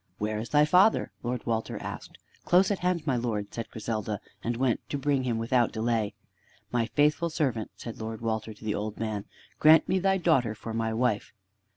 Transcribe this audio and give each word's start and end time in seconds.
"Where 0.17 0.39
is 0.39 0.49
thy 0.49 0.65
father?" 0.65 1.11
Lord 1.21 1.45
Walter 1.45 1.77
asked. 1.79 2.17
"Close 2.43 2.71
at 2.71 2.79
hand, 2.79 3.05
my 3.05 3.15
Lord," 3.17 3.53
said 3.53 3.69
Griselda, 3.69 4.19
and 4.43 4.57
went 4.57 4.79
to 4.89 4.97
bring 4.97 5.25
him 5.25 5.37
without 5.37 5.71
delay. 5.71 6.15
"My 6.71 6.87
faithful 6.87 7.29
servant," 7.29 7.69
said 7.75 8.01
Lord 8.01 8.19
Walter 8.19 8.51
to 8.55 8.65
the 8.65 8.73
old 8.73 8.97
man, 8.97 9.25
"grant 9.59 9.87
me 9.87 9.99
thy 9.99 10.17
daughter 10.17 10.55
for 10.55 10.73
my 10.73 10.91
wife!" 10.91 11.33